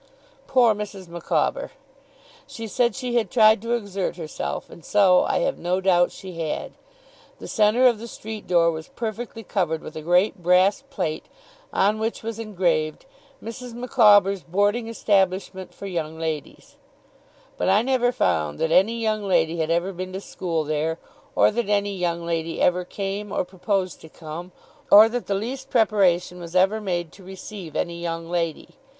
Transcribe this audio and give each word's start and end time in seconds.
Poor 0.47 0.73
Mrs. 0.73 1.07
Micawber! 1.07 1.73
She 2.47 2.65
said 2.65 2.95
she 2.95 3.17
had 3.17 3.29
tried 3.29 3.61
to 3.61 3.73
exert 3.73 4.15
herself, 4.17 4.67
and 4.67 4.83
so, 4.83 5.25
I 5.25 5.41
have 5.41 5.59
no 5.59 5.79
doubt, 5.79 6.11
she 6.11 6.39
had. 6.39 6.71
The 7.37 7.47
centre 7.47 7.85
of 7.85 7.99
the 7.99 8.07
street 8.07 8.47
door 8.47 8.71
was 8.71 8.87
perfectly 8.87 9.43
covered 9.43 9.83
with 9.83 9.95
a 9.95 10.01
great 10.01 10.41
brass 10.41 10.83
plate, 10.89 11.27
on 11.71 11.99
which 11.99 12.23
was 12.23 12.39
engraved 12.39 13.05
'Mrs. 13.43 13.75
Micawber's 13.75 14.41
Boarding 14.41 14.87
Establishment 14.87 15.71
for 15.71 15.85
Young 15.85 16.17
Ladies': 16.17 16.77
but 17.55 17.69
I 17.69 17.83
never 17.83 18.11
found 18.11 18.57
that 18.57 18.71
any 18.71 18.99
young 18.99 19.23
lady 19.27 19.57
had 19.59 19.69
ever 19.69 19.93
been 19.93 20.13
to 20.13 20.19
school 20.19 20.63
there; 20.63 20.97
or 21.35 21.51
that 21.51 21.69
any 21.69 21.95
young 21.95 22.25
lady 22.25 22.59
ever 22.59 22.83
came, 22.83 23.31
or 23.31 23.45
proposed 23.45 24.01
to 24.01 24.09
come; 24.09 24.51
or 24.89 25.07
that 25.09 25.27
the 25.27 25.35
least 25.35 25.69
preparation 25.69 26.39
was 26.39 26.55
ever 26.55 26.81
made 26.81 27.11
to 27.11 27.23
receive 27.23 27.75
any 27.75 28.01
young 28.01 28.27
lady. 28.31 28.77